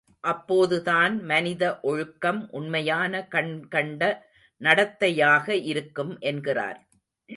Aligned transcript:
அப்போதுதான், 0.23 1.23
மனித 1.23 1.79
ஒழுக்கம் 1.81 2.47
உண்மையான, 2.51 3.27
கண்கண்ட 3.31 4.03
நடத்தையாக 4.61 5.49
இருக்கும் 5.63 6.17
என்கிறார். 6.19 6.79